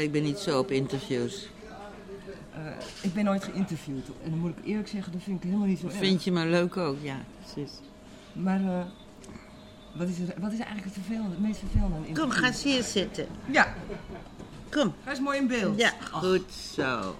[0.00, 1.48] Ik ben niet zo op interviews.
[2.54, 2.60] Eh,
[3.00, 4.06] ik ben nooit geïnterviewd.
[4.22, 5.96] En dan moet ik eerlijk zeggen, dat vind ik helemaal niet zo erg.
[5.96, 6.96] Vind je me leuk ook?
[7.02, 7.72] Ja, precies.
[8.32, 8.84] Maar eh,
[9.92, 12.62] wat, is er, wat is eigenlijk het, vervelende, het meest vervelende aan Kom, ga eens
[12.62, 13.26] hier zitten.
[13.50, 13.74] Ja,
[14.70, 14.94] Kom.
[15.04, 15.78] hij is mooi in beeld.
[15.78, 17.16] Ja, Ach, goed zo.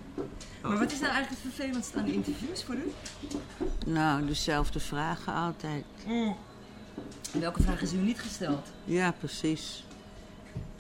[0.63, 2.93] Maar wat is nou eigenlijk het vervelendste aan de interviews voor u?
[3.87, 5.85] Nou, dezelfde vragen altijd.
[7.33, 8.67] Welke vraag is u niet gesteld?
[8.85, 9.85] Ja, precies.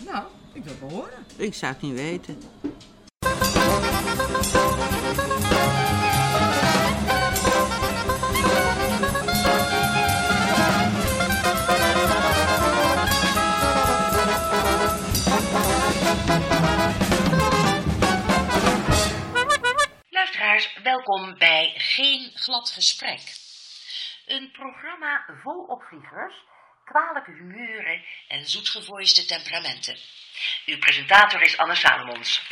[0.04, 0.24] Nou,
[0.58, 1.24] ik wil het horen.
[1.36, 2.38] Ik zou het niet weten.
[20.10, 23.20] Luisteraars, welkom bij Geen Glad Gesprek.
[24.26, 26.34] Een programma vol opvliegers,
[26.88, 29.96] kwalijke humeuren en zoetgevoiste temperamenten.
[30.66, 32.48] Uw presentator is Anne Salomons.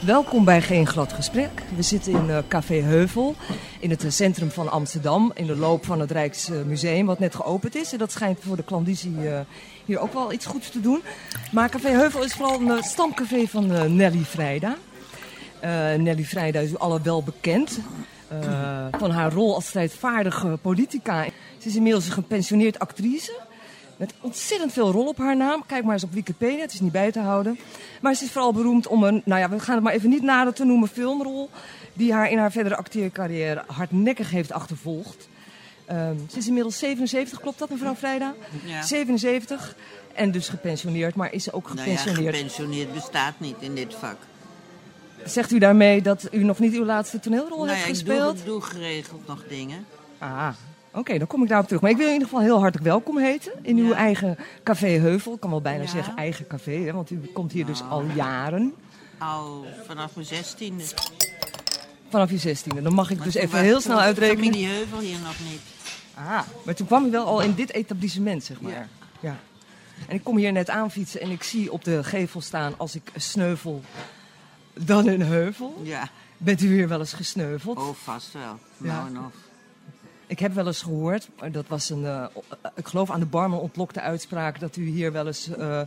[0.00, 1.50] Welkom bij Geen Glad Gesprek.
[1.76, 3.36] We zitten in eh, Café Heuvel
[3.80, 5.32] in het eh, centrum van Amsterdam.
[5.34, 7.92] In de loop van het Rijksmuseum, wat net geopend is.
[7.92, 9.40] En dat schijnt voor de klandizie eh,
[9.84, 11.02] hier ook wel iets goeds te doen.
[11.52, 14.76] Maar Café Heuvel is vooral een stamcafé van Nelly Vrijda.
[15.60, 17.80] Eh, Nelly Vrijda is u alle wel bekend.
[18.98, 21.26] van haar rol als strijdvaardige politica.
[21.58, 23.32] Ze is inmiddels een gepensioneerd actrice.
[23.96, 25.64] Met ontzettend veel rol op haar naam.
[25.66, 27.58] Kijk maar eens op Wikipedia, het is niet bij te houden.
[28.00, 30.22] Maar ze is vooral beroemd om een, nou ja, we gaan het maar even niet
[30.22, 31.50] nader te noemen, filmrol.
[31.92, 35.28] Die haar in haar verdere acteercarrière hardnekkig heeft achtervolgd.
[35.84, 38.34] Ehm, ze is inmiddels 77, klopt dat mevrouw Vrijda?
[38.64, 38.82] Ja.
[38.82, 39.74] 77.
[40.14, 42.34] En dus gepensioneerd, maar is ze ook Nou ja, gepensioneerd?
[42.34, 44.16] gepensioneerd bestaat niet in dit vak.
[45.24, 48.36] Zegt u daarmee dat u nog niet uw laatste toneelrol nou heeft ja, ik gespeeld?
[48.36, 49.86] doe, doe geregeld nog dingen.
[50.18, 50.48] Ah,
[50.98, 51.82] oké, dan kom ik daarop terug.
[51.82, 55.32] Maar ik wil in ieder geval heel hartelijk welkom heten in uw eigen café Heuvel.
[55.34, 55.88] Ik kan wel bijna Ja.
[55.88, 58.74] zeggen eigen café, hè, want u komt hier dus al jaren.
[59.18, 60.84] Al vanaf mijn zestiende.
[62.10, 62.82] Vanaf je zestiende.
[62.82, 64.44] Dan mag ik Maar dus even was- heel snel uitrekenen.
[64.44, 65.60] Familie Heuvel hier nog niet.
[66.14, 68.72] Ah, maar toen kwam u wel al in dit etablissement, zeg maar.
[68.72, 68.86] Ja.
[69.20, 69.36] ja.
[70.08, 73.10] En ik kom hier net aanfietsen en ik zie op de gevel staan als ik
[73.16, 73.82] sneuvel,
[74.72, 75.80] dan een heuvel.
[75.82, 77.78] Ja, Bent u hier wel eens gesneuveld?
[77.78, 78.58] oh vast wel.
[78.76, 78.86] Ja.
[78.94, 79.32] Nou en of.
[80.28, 82.26] Ik heb wel eens gehoord, dat was een, eh,
[82.74, 85.82] ik geloof aan de barman ontlokte uitspraak, dat u hier wel eens eh,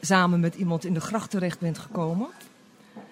[0.00, 2.28] samen met iemand in de gracht terecht bent gekomen.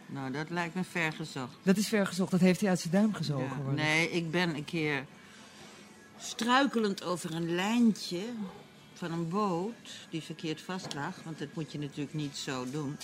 [0.07, 1.57] Nou, dat lijkt me ver gezocht.
[1.62, 3.65] Dat is vergezocht, dat heeft hij uit zijn duim gezogen.
[3.67, 5.05] Ja, nee, ik ben een keer
[6.19, 8.23] struikelend over een lijntje
[8.95, 12.97] van een boot die verkeerd vast lag, want dat moet je natuurlijk niet zo doen.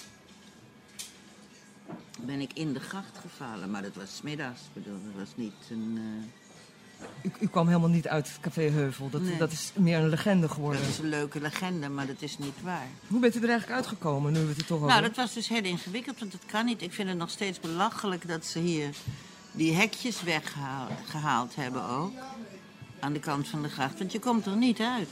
[2.20, 4.60] Ben ik in de gracht gevallen, maar dat was middags.
[4.72, 5.94] Bedoel, dat was niet een.
[5.98, 6.43] eh,
[7.22, 9.36] U, u kwam helemaal niet uit het café Heuvel, dat, Nee.
[9.36, 10.80] dat is meer een legende geworden.
[10.80, 12.86] dat is een leuke legende, maar dat is niet waar.
[13.08, 15.32] Hoe bent u er eigenlijk uitgekomen, nu we het er toch over Nou, dat was
[15.34, 16.82] dus heel ingewikkeld, want dat kan niet.
[16.82, 18.88] Ik vind het nog steeds belachelijk dat ze hier
[19.52, 22.12] die hekjes weggehaald hebben ook.
[23.00, 25.08] Aan de kant van de gracht, want je komt er niet uit.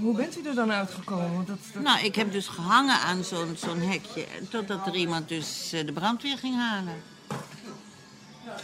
[0.00, 1.46] Hoe bent u er dan uitgekomen?
[1.46, 4.26] Dat, dat- Nou, ik heb dus gehangen aan zo'n zo'n hekje.
[4.50, 6.94] Totdat er iemand dus eh, de brandweer ging halen.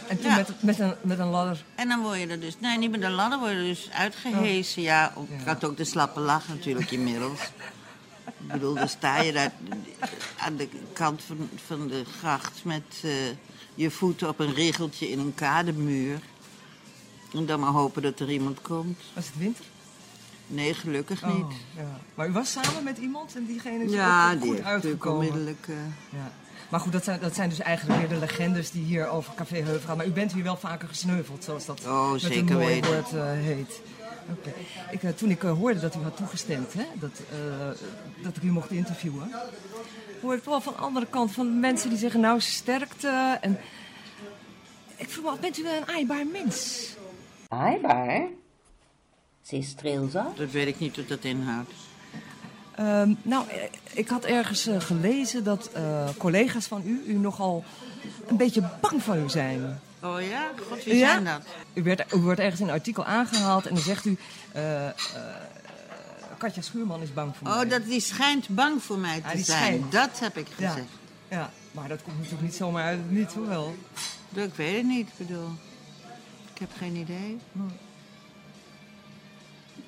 [0.07, 0.35] En toen ja.
[0.35, 1.63] met, met, een, met een ladder.
[1.75, 2.59] En dan word je er dus...
[2.59, 4.81] Nee, niet met de ladder, word je dus uitgehesen.
[4.81, 7.39] Ja, ook- ik had ook de slappe lach natuurlijk inmiddels.
[8.25, 9.51] Ik bedoel, dan sta je daar
[10.37, 12.63] aan de kant van, van de gracht...
[12.63, 13.11] met eh,
[13.75, 16.19] je voeten op een riggeltje in een kademuur.
[17.33, 18.99] En dan maar hopen dat er iemand komt.
[19.13, 19.65] Was het winter?
[20.47, 21.57] Nee, gelukkig Oh, niet.
[21.75, 21.99] ja.
[22.15, 24.85] Maar u was samen met iemand en diegene is Ja, ook die goed heeft natuurlijk
[24.85, 25.17] uitgekomen.
[25.27, 25.65] onmiddellijk...
[25.67, 25.75] eh,
[26.09, 26.31] Ja.
[26.69, 29.55] Maar goed, dat zijn, dat zijn dus eigenlijk weer de legendes die hier over Café
[29.55, 29.97] Heuvel gaan.
[29.97, 32.91] Maar u bent hier wel vaker gesneuveld, zoals dat Oh, met zeker een mooi weten.
[32.93, 33.81] woord eh, heet.
[34.31, 34.53] Oké.
[34.91, 37.67] Ik, eh, toen ik eh, hoorde dat u had toegestemd, hè, dat, eh,
[38.23, 39.31] dat ik u mocht interviewen,
[40.21, 43.37] hoor ik wel van de andere kant van mensen die zeggen, nou sterkte.
[43.41, 43.59] En
[44.95, 46.87] ik vroeg me af, bent u wel een aaibaar mens?
[47.47, 48.27] Aaibaar?
[49.41, 51.71] Ze is dat weet ik niet wat dat inhoudt.
[52.75, 53.45] Ehm, nou,
[53.93, 57.63] ik had ergens eh, gelezen dat eh, collega's van u, u nogal
[58.27, 59.79] een beetje bang van u zijn.
[60.03, 60.51] Oh ja?
[60.69, 61.11] God, wie Ja?
[61.11, 61.41] zijn dat?
[61.73, 64.17] U, werd, u wordt ergens in een artikel aangehaald en dan zegt u...
[64.51, 64.87] eh,
[66.37, 67.63] Katja Schuurman is bang voor mij.
[67.63, 69.43] Oh, dat die schijnt bang voor mij te Ja, zijn.
[69.43, 69.91] schijnt.
[69.91, 70.77] Dat heb ik gezegd.
[71.27, 73.75] ja, maar dat komt natuurlijk niet zomaar uit niet, hoewel.
[74.33, 75.49] Ik weet het niet, ik bedoel.
[76.53, 77.37] Ik heb geen idee.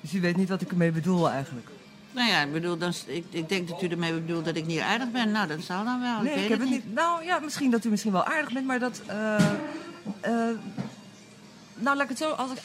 [0.00, 1.68] Dus u weet niet wat ik ermee bedoel eigenlijk.
[2.10, 4.80] Nou ja, ik bedoel, dan, ik, ik denk dat u ermee bedoelt dat ik niet
[4.80, 5.30] aardig ben.
[5.30, 6.20] Nou, dat zal dan wel.
[6.22, 6.94] nee, ik heb het niet.
[6.94, 9.00] Nou ja, misschien dat u misschien wel aardig bent, maar dat...
[9.06, 9.34] eh,
[10.20, 10.56] eh,
[11.74, 12.30] nou, laat ik het zo...
[12.30, 12.58] Als ik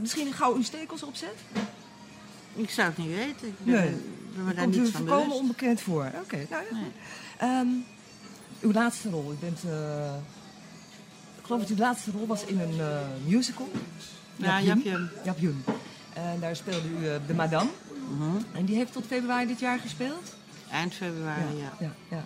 [0.00, 1.34] misschien gauw uw stekels opzet?
[2.54, 3.48] Ik zou het niet weten.
[3.48, 4.44] Ik ben- Nee.
[4.44, 5.40] me daar Komt u van volkomen bewust.
[5.40, 6.10] onbekend voor.
[6.22, 6.76] Oké, nou ja.
[6.76, 6.90] Nee.
[7.38, 7.66] Ehm,
[8.60, 9.60] uw laatste rol, u bent...
[9.68, 10.14] eh,
[11.38, 12.80] ik geloof dat uw laatste rol was in een
[13.26, 13.68] musical.
[14.36, 14.60] Ja.
[14.60, 15.64] Jap Jun.
[16.12, 17.68] En daar speelde u de madame.
[18.10, 18.36] Mhm.
[18.52, 20.34] En die heeft tot februari dit jaar gespeeld?
[20.70, 21.72] Eind februari, ja.
[21.80, 22.24] ja, ja.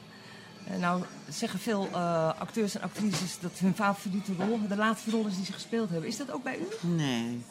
[0.79, 5.37] Nou zeggen veel eh, acteurs en actrices dat hun favoriete rol de laatste rol is
[5.37, 6.09] die ze gespeeld hebben.
[6.09, 6.87] Is dat ook bij u?
[6.87, 7.45] Nee,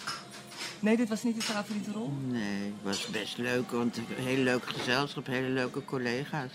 [0.79, 2.11] Nee, dit was niet uw favoriete rol?
[2.27, 6.51] nee, het was best leuk, want een hele leuke gezelschap, hele leuke collega's.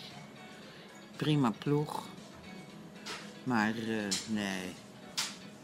[1.16, 2.02] Prima ploeg.
[3.44, 3.96] Maar eh,
[4.26, 4.72] nee.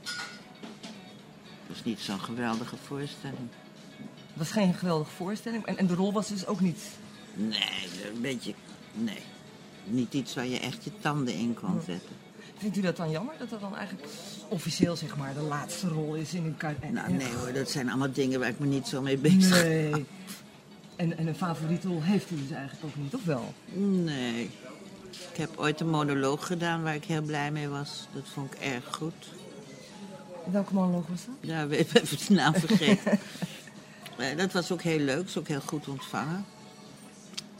[0.00, 3.48] Het was niet zo'n geweldige voorstelling.
[4.42, 5.66] Was geen geweldige voorstelling.
[5.66, 6.80] En, en de rol was dus ook niet.
[7.34, 8.54] Nee, een beetje.
[8.92, 9.18] Nee.
[9.84, 12.16] Niet iets waar je echt je tanden in kon zetten.
[12.56, 14.08] Vindt u dat dan jammer dat dat dan eigenlijk
[14.48, 16.92] officieel zeg maar de laatste rol is in uw carrière?
[16.92, 20.06] Nou, nee hoor, dat zijn allemaal dingen waar ik me niet zo mee bezig Nee.
[20.96, 23.54] En, en een favoriete rol heeft u dus eigenlijk ook niet, of wel?
[24.04, 24.50] Nee.
[25.30, 28.06] Ik heb ooit een monoloog gedaan waar ik heel blij mee was.
[28.14, 29.28] Dat vond ik erg goed.
[30.50, 31.34] Welke monoloog was dat?
[31.40, 33.18] Ja, ik heb even de naam vergeten.
[34.16, 36.44] Eh, dat was ook heel leuk, is ook heel goed ontvangen.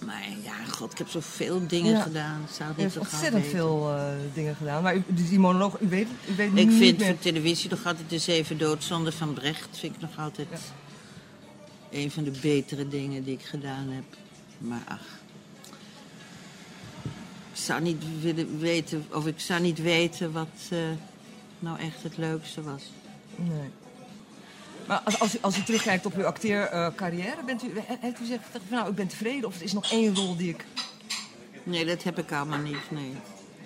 [0.06, 2.00] Maar ja, god, ik heb zoveel dingen Ja.
[2.02, 2.40] gedaan.
[2.42, 4.04] Ik Zou niet ontzettend veel eh,
[4.34, 4.82] dingen gedaan.
[4.82, 7.06] Maar u, dus die monoloog, u weet, u weet Ik niet vind meer...
[7.08, 9.68] voor televisie nog altijd de Zeven Doodzonden van Brecht...
[9.78, 10.58] vind ik nog altijd Ja.
[11.90, 14.04] een van de betere dingen die ik gedaan heb.
[14.58, 15.20] Maar ach...
[17.52, 20.78] Ik zou niet willen weten, of ik zou niet weten wat eh,
[21.58, 22.82] nou echt het leukste was.
[23.36, 23.70] Nee.
[24.86, 28.18] Maar als, als, u, als u terugkijkt op uw acteercarrière, bent u, he- heeft u
[28.18, 30.64] gezegd nou, ik ben tevreden of er is nog één rol die ik...
[31.62, 33.12] Nee, dat heb ik allemaal niet, nee.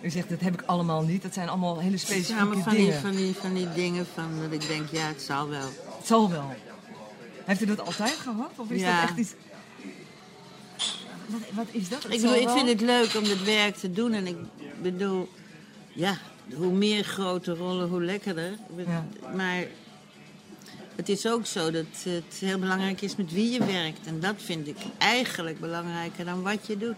[0.00, 1.22] U zegt, dat heb ik allemaal niet.
[1.22, 3.00] Dat zijn allemaal hele Het specifieke zijn allemaal van die, dingen.
[3.00, 5.68] van, die, van die dingen van dat ik denk, ja, het zal wel.
[5.98, 6.54] Het zal wel.
[7.44, 8.50] Heeft u dat altijd gehad?
[8.56, 9.00] Of is Ja.
[9.00, 9.32] dat echt iets...
[11.26, 12.02] Wat, wat is dat?
[12.02, 14.12] Het Ik, bedoel, ik vind het leuk om dit werk te doen.
[14.12, 14.36] En ik
[14.82, 15.28] bedoel,
[15.92, 16.18] ja,
[16.54, 18.50] hoe meer grote rollen, hoe lekkerder.
[18.76, 19.06] Ja.
[19.34, 19.64] Maar
[20.96, 24.06] het is ook zo dat het heel belangrijk is met wie je werkt.
[24.06, 26.94] En dat vind ik eigenlijk belangrijker dan wat je doet.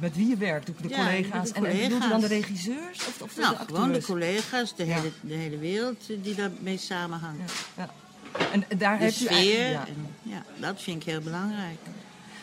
[0.00, 1.48] Met wie je werkt, de Ja, collega's.
[1.48, 2.48] de En, en bedoelt u dan de collega's.
[2.48, 4.94] regisseurs of, of de, Nou, de gewoon de collega's, de Ja.
[4.94, 7.52] hele, de hele wereld die daarmee samenhangt.
[7.76, 7.82] Ja,
[8.38, 8.42] ja.
[8.52, 9.70] En en daar De heeft sfeer.
[9.70, 9.86] Ja.
[9.86, 11.78] en, ja, dat vind ik heel belangrijk.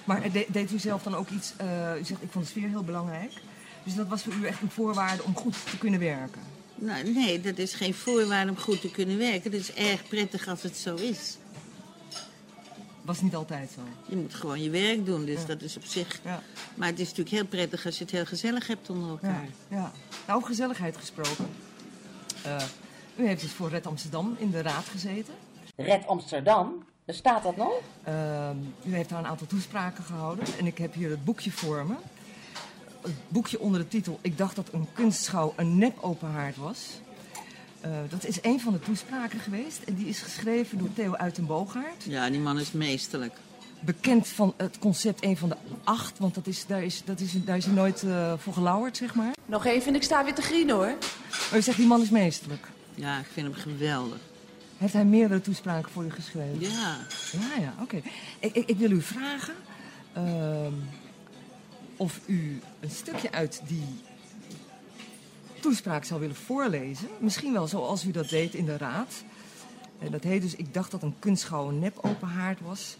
[0.03, 1.53] Maar de- deed u zelf dan ook iets...
[1.57, 3.31] eh, u zegt, ik vond de sfeer heel belangrijk.
[3.83, 6.41] Dus dat was voor u echt een voorwaarde om goed te kunnen werken.
[6.81, 9.51] Nou, nee, dat is geen voorwaarde om goed te kunnen werken.
[9.51, 11.38] Het is erg prettig als het zo is.
[13.01, 13.81] Was niet altijd zo.
[14.06, 16.19] Je moet gewoon je werk doen, dus dat is op zich...
[16.24, 16.42] Ja.
[16.75, 19.48] Maar het is natuurlijk heel prettig als je het heel gezellig hebt onder elkaar.
[19.68, 19.92] ja.
[20.25, 21.50] Nou, over gezelligheid gesproken.
[22.44, 22.63] Eh,
[23.16, 25.34] u heeft dus voor Red Amsterdam in de raad gezeten.
[25.75, 27.81] Red Amsterdam, bestaat dat nog?
[28.04, 30.45] Ehm, u heeft daar een aantal toespraken gehouden.
[30.60, 31.94] En ik heb hier het boekje voor me.
[33.01, 36.88] Het boekje onder de titel Ik dacht dat een kunstschouw een nep open haard was.
[37.81, 39.80] Eh, dat is een van de toespraken geweest.
[39.86, 42.03] En die is geschreven door Theo Uitenboogaard.
[42.03, 43.33] Ja, die man is meesterlijk.
[43.80, 46.19] Bekend van het concept een van de acht.
[46.19, 49.15] Want dat is, daar, is, dat is, daar is hij nooit eh, voor gelauwerd, zeg
[49.15, 49.33] maar.
[49.45, 50.94] Nog even en ik sta weer te grienen hoor.
[51.50, 52.68] Maar u zegt die man is meesterlijk.
[52.95, 54.18] Ja, ik vind hem geweldig.
[54.77, 56.59] Heeft hij meerdere toespraken voor u geschreven?
[56.59, 56.98] Ja,
[57.31, 58.01] Ja, ja, oké.
[58.39, 59.53] Ik, ik, ik wil u vragen
[60.13, 60.74] ehm,
[62.01, 63.88] of u een stukje uit die
[65.60, 67.08] toespraak zou willen voorlezen.
[67.20, 69.24] Misschien wel zoals u dat deed in de raad.
[70.00, 72.98] En dat heet dus, ik dacht dat een kunstschouw een nep open haard was.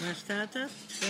[0.00, 0.70] waar staat dat?
[1.00, 1.08] Eh,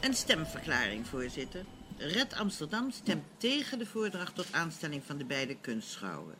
[0.00, 1.64] Een stemverklaring, voorzitter.
[1.96, 6.34] Red Amsterdam stemt tegen de voordracht tot aanstelling van de beide kunstschouwen.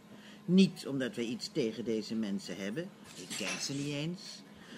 [0.44, 4.20] Niet omdat we iets tegen deze mensen hebben, ik ken ze niet eens,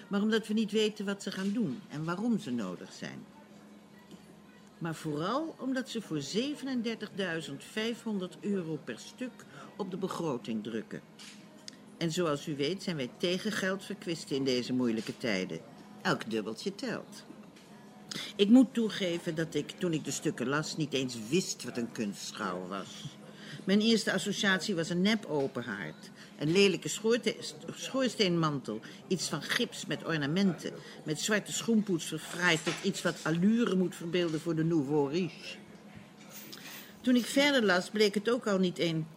[0.07, 3.23] maar omdat we niet weten wat ze gaan doen en waarom ze nodig zijn.
[4.81, 6.23] Maar vooral omdat ze voor 37.500
[8.39, 9.31] euro per stuk
[9.77, 11.01] op de begroting drukken.
[11.97, 15.59] En zoals u weet zijn wij tegen geldverkwisten in deze moeilijke tijden.
[16.01, 17.25] Elk dubbeltje telt.
[18.35, 21.91] Ik moet toegeven dat ik, toen ik de stukken las, niet eens wist wat een
[21.91, 23.03] kunstschouw was.
[23.63, 26.09] Mijn eerste associatie was een nep openhaard.
[26.39, 26.89] Een lelijke
[27.75, 28.79] schoorsteenmantel.
[29.07, 30.73] Iets van gips met ornamenten.
[31.03, 35.57] Met zwarte schoenpoets verfraaid tot iets wat allure moet verbeelden voor de nouveau riche.
[37.01, 39.07] Toen ik verder las, bleek het ook al niet een...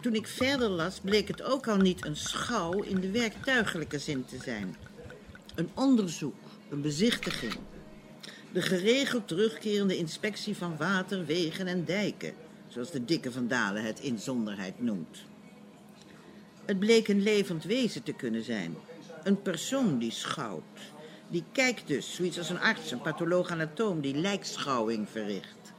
[0.00, 4.24] Toen ik verder las, bleek het ook al niet een schouw in de werktuigelijke zin
[4.24, 4.76] te zijn.
[5.54, 6.36] Een onderzoek,
[6.70, 7.54] een bezichtiging.
[8.52, 12.34] De geregeld terugkerende inspectie van water, wegen en dijken,
[12.68, 15.18] zoals de dikke van Dalen het inzonderheid noemt.
[16.64, 18.76] Het bleek een levend wezen te kunnen zijn,
[19.22, 20.94] een persoon die schouwt,
[21.28, 25.72] Die kijkt dus, zoiets als een arts, een patholoog-anatoom, die lijkschouwing verricht.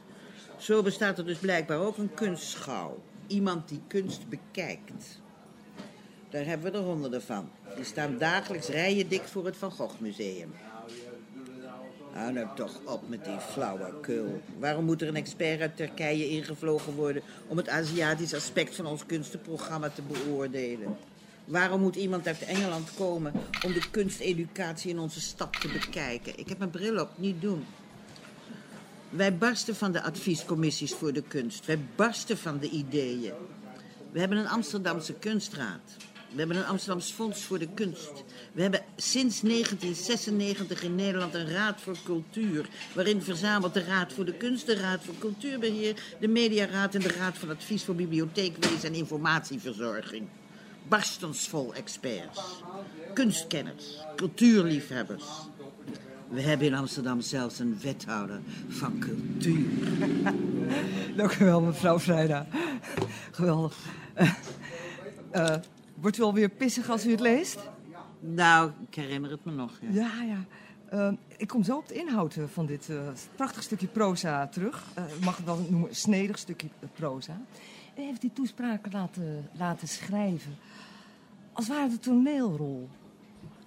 [0.58, 3.02] Zo bestaat er dus blijkbaar ook een kunstschouw.
[3.26, 5.20] Iemand die kunst bekijkt.
[6.30, 7.50] Daar hebben we er honderden van.
[7.76, 10.54] Die staan dagelijks rijen dik voor het Van Gogh Museum.
[12.18, 14.42] Hou nou toch op met die flauwekul.
[14.58, 19.06] Waarom moet er een expert uit Turkije ingevlogen worden om het Aziatisch aspect van ons
[19.06, 20.96] kunstenprogramma te beoordelen?
[21.44, 23.32] Waarom moet iemand uit Engeland komen
[23.64, 26.38] om de kunsteducatie in onze stad te bekijken?
[26.38, 27.64] Ik heb mijn bril op, niet doen.
[29.10, 31.66] Wij barsten van de adviescommissies voor de kunst.
[31.66, 33.34] Wij barsten van de ideeën.
[34.12, 35.96] We hebben een Amsterdamse kunstraad.
[36.32, 38.24] We hebben een Amsterdams Fonds voor de Kunst.
[38.52, 42.68] We hebben sinds 1996 in Nederland een Raad voor Cultuur.
[42.94, 47.12] Waarin verzamelt de Raad voor de Kunst, de Raad voor Cultuurbeheer, de Mediaraad en de
[47.12, 50.26] Raad van Advies voor Bibliotheekwezen en Informatieverzorging.
[50.88, 52.40] Barstensvol experts,
[53.14, 53.84] kunstkenners,
[54.16, 55.24] cultuurliefhebbers.
[56.28, 59.66] We hebben in Amsterdam zelfs een wethouder van cultuur.
[61.16, 62.46] Dank u wel, mevrouw Vrijda.
[63.30, 63.76] Geweldig.
[65.30, 65.54] Eh,
[66.00, 67.58] wordt u alweer pissig als u het leest?
[68.20, 69.72] Nou, ik herinner het me nog.
[69.80, 69.88] Ja.
[69.90, 70.44] Ja, ja.
[70.90, 74.84] Eh, ik kom zo op de inhoud eh, van dit eh, prachtig stukje proza terug.
[75.18, 77.40] Ik mag het wel noemen, snedig stukje proza.
[77.94, 80.56] En heeft die toespraken laten, laten schrijven.
[81.52, 82.88] Als ware de toneelrol.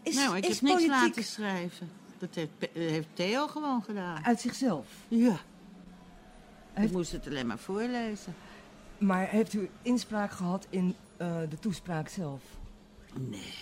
[0.04, 1.90] Is, nou, ik is heb niks politiek laten schrijven.
[2.18, 4.26] Dat heeft, heeft Theo gewoon gedaan.
[4.26, 4.86] uit zichzelf.
[5.08, 5.38] Ja.
[6.74, 8.34] Heeft- Ik moest het alleen maar voorlezen.
[9.02, 12.42] Maar heeft u inspraak gehad in eh, de toespraak zelf?
[13.14, 13.54] Nee.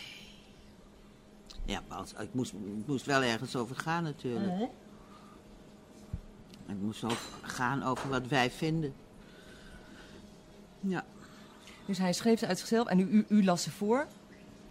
[1.66, 4.70] Ja, maar als, ik, moest, ik moest wel ergens over gaan natuurlijk.
[6.66, 8.94] Het moest over, gaan over wat wij vinden.
[10.80, 11.06] Ja.
[11.86, 14.08] Dus hij schreef ze uit zichzelf en u, u, u las ze voor.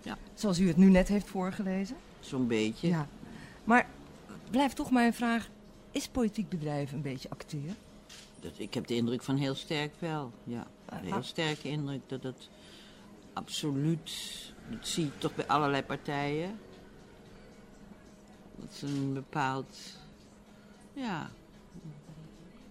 [0.03, 0.17] Ja.
[0.35, 1.97] Zoals u het nu net heeft voorgelezen.
[2.21, 2.89] Zo'n beetje.
[2.89, 3.09] Ja.
[3.65, 3.87] Maar
[4.51, 5.49] blijft toch mijn vraag:
[5.91, 7.77] is politiek bedrijven een beetje acteren?
[8.41, 10.33] Dat, ik heb de indruk van heel sterk wel.
[10.45, 12.49] Ja, een heel sterke indruk dat het
[13.33, 14.11] absoluut.
[14.71, 16.59] Dat zie je toch bij allerlei partijen.
[18.57, 19.77] Dat ze een bepaald.
[20.93, 21.31] Ja.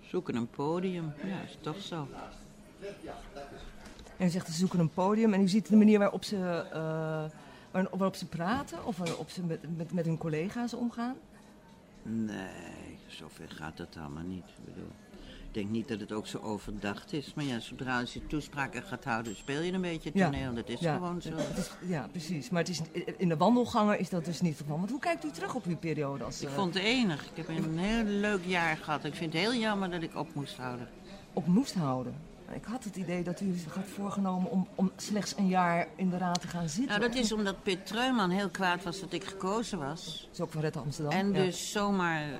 [0.02, 1.14] Zoeken een podium.
[1.24, 2.08] Ja, is toch zo.
[4.18, 6.36] En u zegt ze zoeken een podium en u ziet de manier waarop ze,
[6.72, 6.80] eh,
[7.72, 11.16] waar- waarop ze praten of waarop ze met, met, met hun collega's omgaan.
[12.04, 14.44] Nee, zover gaat dat allemaal niet.
[14.48, 14.92] Ik bedoel,
[15.51, 17.34] denk niet dat het ook zo overdacht is.
[17.34, 20.30] Maar ja, zodra je toespraken gaat houden, speel je een beetje Ja.
[20.30, 20.54] toneel.
[20.54, 21.30] Dat is Ja, gewoon zo.
[21.58, 22.50] is- ja, precies.
[22.50, 22.82] Maar het is,
[23.18, 24.77] in de wandelgangen is dat dus niet geval.
[24.77, 27.24] Want hoe kijkt u terug op uw periode als Ik eh, vond het enig.
[27.25, 29.04] Ik heb een heel leuk jaar gehad.
[29.04, 30.88] Ik vind het heel jammer dat ik op moest houden.
[31.34, 32.13] op moest houden?
[32.54, 36.10] Ik had het idee dat u zich had voorgenomen om, om slechts een jaar in
[36.10, 37.00] de raad te gaan zitten.
[37.00, 40.22] Nou, dat is omdat Pit Treuman heel kwaad was dat ik gekozen was.
[40.22, 41.12] Dat is ook van Red Amsterdam.
[41.12, 41.44] En ja.
[41.44, 42.39] dus zomaar eh,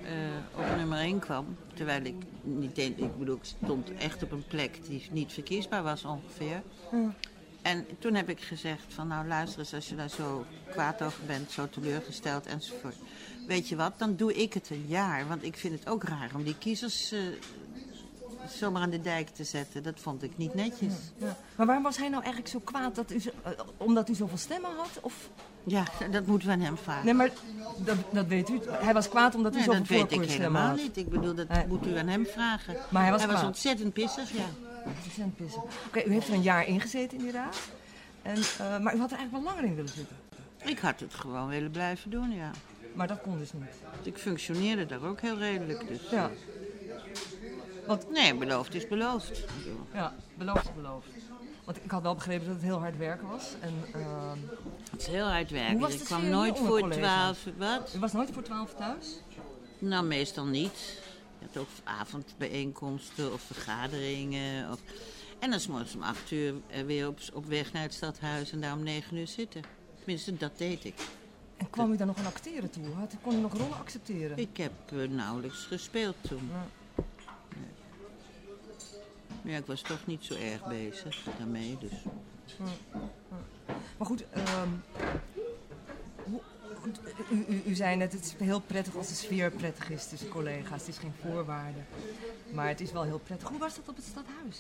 [0.58, 1.58] op nummer 1 kwam.
[1.74, 5.84] Terwijl ik niet denk, ik bedoel, ik stond echt op een plek die niet verkiesbaar
[5.84, 6.62] was ongeveer.
[7.62, 11.26] En toen heb ik gezegd van nou luister eens, als je daar zo kwaad over
[11.26, 12.96] bent, zo teleurgesteld enzovoort.
[13.48, 15.28] Weet je wat, dan doe ik het een jaar.
[15.28, 17.20] Want ik vind het ook raar om die kiezers eh,
[18.52, 19.84] zomaar aan de dijk te zetten.
[19.84, 20.94] Dat vond ik niet netjes.
[21.18, 21.38] Ja.
[21.56, 22.96] Maar waarom was hij nou eigenlijk zo kwaad?
[22.96, 24.90] Dat u, eh, omdat u zoveel stemmen had?
[25.02, 25.30] Of...
[25.64, 27.06] Ja, dat moeten we aan hem vragen.
[27.06, 27.30] Nee, maar
[27.78, 28.60] dat, dat weet u.
[28.70, 30.78] Hij was kwaad omdat u Nee, zoveel dat weet ik helemaal had.
[30.78, 30.98] niet.
[30.98, 32.76] Ik bedoel, dat Hij- moet u aan hem vragen.
[32.90, 33.44] Maar hij was kwaad.
[33.44, 34.46] ontzettend pissig, ja.
[35.16, 35.62] Cent pissen.
[35.88, 37.58] Oké, u heeft er een jaar ingezeten in die raad.
[38.22, 40.16] En, eh, maar u had er eigenlijk wel langer in willen zitten.
[40.66, 42.52] Ik had het gewoon willen blijven doen, ja.
[42.94, 43.64] Maar dat kon dus niet.
[44.04, 46.10] Ik functioneerde daar ook heel redelijk, dus...
[46.12, 46.30] Ja,
[48.10, 49.44] Nee, beloofd is beloofd.
[49.94, 51.08] Ja beloofd is beloofd.
[51.64, 53.54] Want ik had wel begrepen dat het heel hard werken was.
[53.60, 54.38] En, ehm,
[54.92, 55.80] Het is heel hard werken.
[55.80, 56.98] was Ik kwam nooit voor collega's?
[56.98, 57.38] twaalf...
[57.58, 57.94] Wat?
[57.96, 59.20] u was nooit voor twaalf thuis?
[59.80, 61.02] Nou, meestal niet.
[61.40, 64.72] Je had ook avondbijeenkomsten of vergaderingen.
[64.72, 64.80] Of...
[65.40, 68.52] En dan is morgens om acht uur eh, weer op, op weg naar het stadhuis
[68.52, 69.62] en daar om negen uur zitten.
[69.98, 70.96] Tenminste, dat deed ik.
[71.58, 72.84] En kwam u dan nog aan acteren toe?
[73.22, 74.38] Kon u nog rollen accepteren?
[74.38, 76.50] Ik heb eh, nauwelijks gespeeld toen.
[76.52, 76.66] Ja.
[79.48, 81.92] Ja, ik was toch niet zo erg bezig daarmee, dus...
[83.98, 84.70] Maar goed, ehm,
[86.24, 86.42] hoe-
[86.82, 87.00] goed
[87.32, 90.30] u, u, u zei net, het is heel prettig als de sfeer prettig is tussen
[90.30, 90.80] collega's.
[90.80, 91.80] Het is geen voorwaarde.
[92.54, 93.50] Maar het is wel heel prettig.
[93.50, 94.60] Hoe was dat op het stadhuis?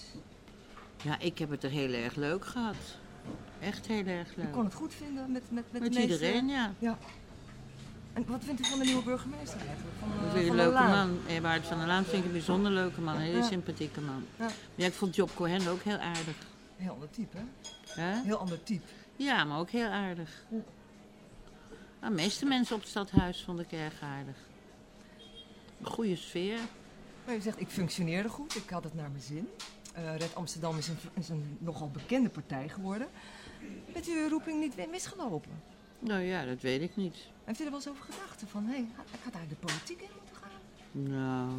[1.03, 2.75] Ja, ik heb het er heel erg leuk gehad.
[3.59, 4.51] Echt heel erg leuk.
[4.51, 6.73] kon het goed vinden met, met, met, Met iedereen, ja.
[6.79, 6.97] Ja.
[8.17, 9.97] En wat vindt u van de nieuwe burgemeester eigenlijk?
[9.99, 11.09] Van, eh, een der leuke Laan?
[11.09, 11.19] man.
[11.27, 13.15] Eberhard van der Laan vind ik een bijzonder leuke man.
[13.15, 14.25] Een hele sympathieke man.
[14.75, 14.85] Ja.
[14.85, 16.35] Ik vond Job Cohen ook heel aardig.
[16.75, 17.37] Heel ander type,
[17.87, 18.21] hè?
[18.21, 18.85] Heel ander type.
[19.15, 20.43] Ja, maar ook heel aardig.
[20.49, 20.63] Nou,
[21.99, 24.35] de meeste mensen op het stadhuis vond ik erg aardig.
[25.79, 26.59] Een goede sfeer.
[27.25, 29.49] Maar u zegt, ik functioneerde goed, ik had het naar mijn zin.
[29.93, 33.07] Eh, Red Amsterdam is een, is een nogal bekende partij geworden.
[33.91, 35.76] Heeft u uw roeping niet weer misgelopen?
[36.07, 37.15] Nou ja, dat weet ik niet.
[37.43, 38.43] Heeft u er wel eens over gedacht?
[38.47, 40.51] Van, hé, hey, ik had daar de politiek in moeten gaan?
[40.91, 41.51] Nou,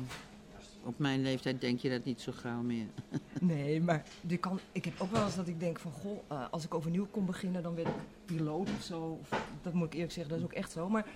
[0.82, 2.86] op mijn leeftijd denk je dat niet zo gauw meer.
[3.40, 5.92] Nee, maar je kan, ik heb ook wel eens dat ik denk van...
[5.92, 9.18] Goh, eh, als ik overnieuw kon beginnen, dan werd ik piloot of zo.
[9.20, 10.88] Of, dat moet ik eerlijk zeggen, dat is ook echt zo.
[10.88, 11.06] Maar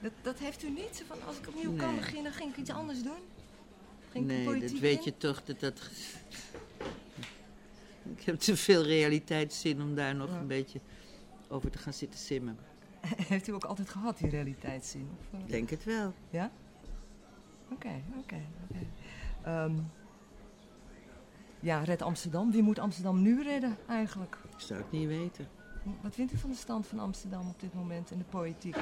[0.00, 1.04] dat, dat heeft u niet?
[1.06, 1.98] Van, als ik opnieuw kan Nee.
[1.98, 3.20] beginnen, ging ik iets anders doen?
[4.10, 5.04] Ging nee, dat weet in?
[5.04, 5.44] je toch.
[5.44, 5.80] Dat, dat...
[8.16, 10.36] Ik heb te veel realiteitszin om daar nog Ja.
[10.36, 10.80] een beetje
[11.48, 12.58] over te gaan zitten simmen.
[13.28, 15.08] Heeft u ook altijd gehad, die realiteitszin?
[15.20, 15.40] Of, eh?
[15.40, 16.12] Ik denk het wel.
[16.30, 16.50] Ja?
[17.72, 18.40] Oké, oké.
[18.70, 18.86] oké.
[19.42, 19.74] Ehm,
[21.60, 22.50] ja, Red Amsterdam.
[22.50, 24.38] Wie moet Amsterdam nu redden eigenlijk?
[24.56, 25.48] Ik zou het niet weten.
[26.02, 28.76] Wat vindt u van de stand van Amsterdam op dit moment in de politiek?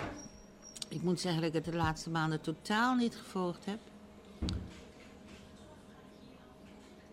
[0.89, 3.79] Ik moet zeggen dat ik het de laatste maanden totaal niet gevolgd heb.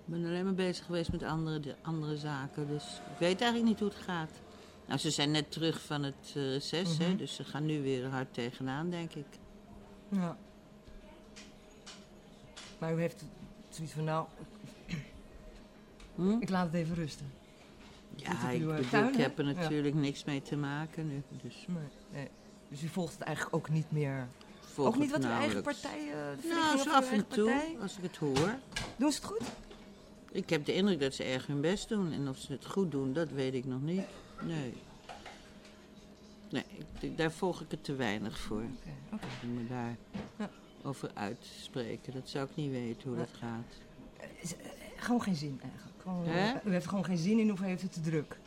[0.05, 2.67] Ik ben alleen maar bezig geweest met andere, de andere zaken.
[2.67, 4.31] Dus ik weet eigenlijk niet hoe het gaat.
[4.88, 7.17] Nou, ze zijn net terug van het eh, reces, hè, Mhm.
[7.17, 9.25] dus ze gaan nu weer hard tegenaan, denk ik.
[10.09, 10.38] Ja.
[12.79, 13.25] Maar u heeft
[13.69, 14.25] zoiets van, nou,
[16.15, 16.38] Hm?
[16.39, 17.31] ik laat het even rusten.
[18.15, 19.51] Ja, ik, eh, bedoel, tuin, ik heb er Ja.
[19.51, 21.23] natuurlijk niks mee te maken nu.
[21.41, 21.77] Dus Nee,
[22.11, 22.27] nee.
[22.69, 24.27] Dus u volgt het eigenlijk ook niet meer.
[24.59, 26.00] volg ook niet wat uw eigen partij...
[26.41, 27.77] de Nou, zo af en toe, partij?
[27.81, 28.55] als ik het hoor.
[28.97, 29.41] Doen ze het goed?
[30.31, 32.11] Ik heb de indruk dat ze erg hun best doen.
[32.11, 34.01] En of ze het goed doen, dat weet ik nog niet.
[34.45, 34.74] Nee.
[36.50, 36.63] Nee,
[37.00, 38.62] ik- daar volg ik het te weinig voor.
[38.62, 39.25] Oké, oké.
[39.43, 39.95] Om me daar
[40.38, 40.50] Ja.
[40.83, 42.13] over uit te spreken.
[42.13, 43.74] Dat zou ik niet weten hoe dat gaat.
[44.41, 44.65] Is- eh,
[44.98, 46.01] Gewoon geen zin eigenlijk.
[46.01, 46.53] Gewoon, eh, Hè?
[46.69, 48.38] u heeft gewoon geen zin in of heeft het te druk?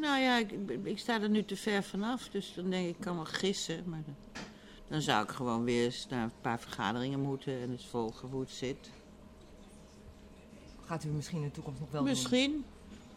[0.00, 0.52] Nou ja, ik,
[0.82, 2.28] ik sta er nu te ver vanaf.
[2.28, 3.84] Dus dan denk ik, ik kan wel gissen.
[3.88, 4.14] Maar dan,
[4.88, 7.60] dan zou ik gewoon weer eens naar een paar vergaderingen moeten.
[7.60, 8.90] En eens volgen hoe het zit.
[10.84, 12.10] Gaat u misschien in de toekomst nog wel doen?
[12.10, 12.64] Misschien.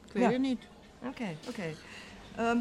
[0.06, 0.30] Ik weet Ja.
[0.32, 0.60] het niet.
[1.04, 1.74] Oké, oké.
[2.36, 2.58] Ehm,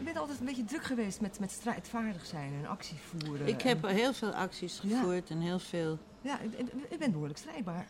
[0.00, 3.46] u bent altijd een beetje druk geweest met, met strijdvaardig zijn en actie voeren.
[3.46, 4.98] Ik heb en- heel veel acties Ja.
[4.98, 5.30] gevoerd.
[5.30, 6.38] En heel veel Ja,
[6.92, 7.86] u bent behoorlijk strijdbaar.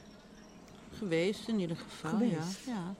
[0.97, 2.65] Geweest in ieder geval, Geweest?
[2.67, 2.73] ja.
[2.73, 2.95] ja.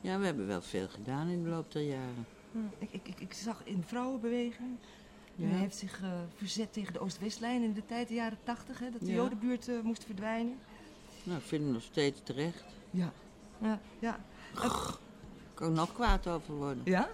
[0.00, 2.26] Ja, we hebben wel veel gedaan in de loop der jaren.
[2.52, 4.76] Hm, Ik, ik, ik, ik zag in vrouwenbeweging.
[5.34, 5.46] Ja.
[5.48, 9.00] heeft zich eh, verzet tegen de Oost-Westlijn in de tijd, de jaren tachtig, hè, dat
[9.00, 9.12] de Ja.
[9.14, 10.58] Jodenbuurt eh, moest verdwijnen.
[11.24, 12.64] Nou, ik vind het nog steeds terecht.
[12.90, 13.12] Ja.
[13.58, 14.20] Ja, ja.
[14.54, 14.98] Ik
[15.54, 16.82] kan nog kwaad over worden.
[16.84, 17.08] Ja?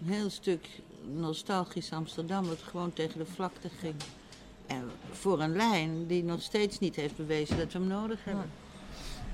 [0.00, 0.68] Een heel stuk
[1.04, 3.94] nostalgisch Amsterdam dat gewoon tegen de vlakte ging.
[4.66, 8.50] En voor een lijn die nog steeds niet heeft bewezen dat we hem nodig hebben.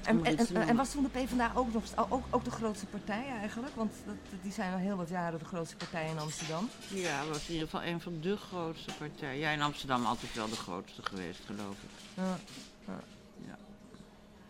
[0.03, 3.75] En, en, en, was toen de PvdA ook, nog, ook, ook de grootste partij eigenlijk?
[3.75, 6.69] Want dat, die zijn al heel wat jaren de grootste partij in Amsterdam.
[6.89, 9.39] Ja, was in ieder geval een van de grootste partijen.
[9.39, 11.91] Ja, in Amsterdam altijd wel de grootste geweest, geloof ik.
[12.15, 12.39] Ja.
[12.87, 13.01] ja.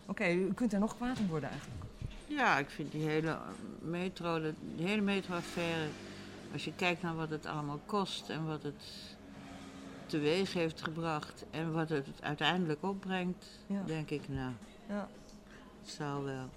[0.06, 1.80] Oké, u kunt er nog kwaad om worden eigenlijk.
[2.26, 3.38] Ja, ik vind die hele eh,
[3.80, 5.86] metro, de, die hele metro-affaire,
[6.52, 8.82] als je kijkt naar wat het allemaal kost en wat het
[10.06, 13.82] teweeg heeft gebracht en wat het uiteindelijk opbrengt, Ja.
[13.86, 14.52] denk ik, nou,
[14.88, 15.08] Ja.
[15.82, 16.48] het zal wel.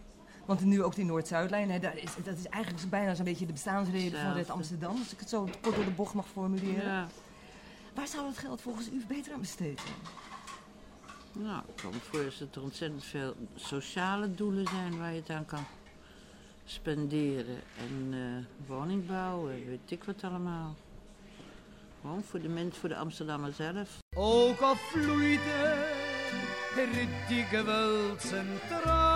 [0.46, 3.52] Want nu ook die Noord-Zuidlijn, hè, daar is, dat is eigenlijk bijna zo'n beetje de
[3.52, 4.50] bestaansreden van Red.
[4.50, 4.98] Amsterdam.
[4.98, 6.84] Als ik het zo kort door de bocht mag formuleren.
[6.84, 7.08] Ja,
[7.94, 10.04] Waar zou dat geld volgens u beter aan besteed worden?
[11.32, 15.30] Nou, ik kan me voorstellen dat er ontzettend veel sociale doelen zijn waar je het
[15.30, 15.66] aan kan
[16.66, 17.62] spenderen.
[17.78, 20.76] En eh, woningbouw, weet ik wat allemaal.
[22.02, 23.98] Gewoon voor de mens, voor de Amsterdammer zelf.
[24.16, 25.42] Ook al vloeit
[28.68, 29.09] traan.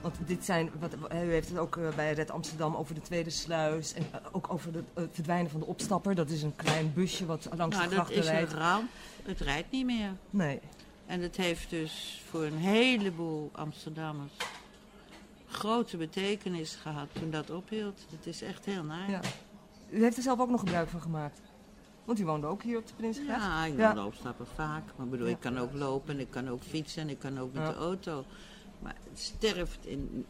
[0.00, 3.30] Want dit zijn, wat, u heeft het ook eh, bij Red Amsterdam over de tweede
[3.30, 3.94] sluis.
[3.94, 6.14] En eh, ook over de- het verdwijnen van de opstapper.
[6.14, 8.52] Dat is een klein busje wat langs Nou, de dat grachten is een rijdt.
[8.52, 8.88] ramp.
[9.22, 10.10] Het rijdt niet meer.
[10.30, 10.60] Nee.
[11.06, 14.32] En het heeft dus voor een heleboel Amsterdammers
[15.48, 18.00] grote betekenis gehad toen dat ophield.
[18.10, 19.10] Het is echt heel naar.
[19.10, 19.20] Ja.
[19.90, 21.40] U heeft er zelf ook nog gebruik van gemaakt.
[22.04, 23.42] Want u woonde ook hier op de Prinsengracht.
[23.42, 23.94] Ja, ik Ja.
[23.94, 24.82] wil opstappen vaak.
[24.96, 25.32] Maar ik bedoel, Ja.
[25.32, 27.68] ik kan ook lopen en ik kan ook fietsen en ik kan ook met Ja.
[27.72, 28.24] de auto.
[28.78, 30.26] Maar het sterft in,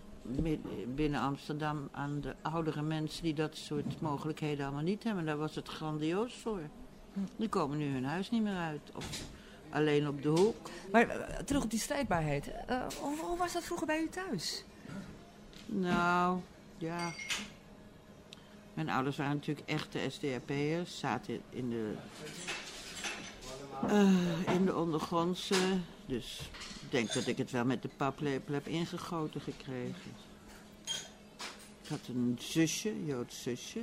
[0.95, 5.25] binnen Amsterdam aan de oudere mensen die dat soort mogelijkheden allemaal niet hebben.
[5.25, 6.61] Daar was het grandioos voor.
[7.37, 8.91] Die komen nu hun huis niet meer uit.
[8.95, 9.23] Of
[9.71, 10.71] alleen op de hoek.
[10.93, 12.51] Maar eh, terug op die strijdbaarheid.
[12.67, 14.65] Eh, hoe, hoe was dat vroeger bij u thuis?
[15.67, 16.41] Nou,
[16.79, 17.13] ja.
[18.75, 20.99] Mijn ouders waren natuurlijk echte SDAP'ers.
[20.99, 21.93] Zaten in de,
[23.89, 25.79] eh, in de ondergrondse.
[26.07, 26.51] Dus
[26.91, 30.13] denk dat ik het wel met de paplepel heb ingegoten gekregen.
[31.83, 33.81] ik had een zusje, Joods zusje.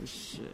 [0.00, 0.46] Dus eh,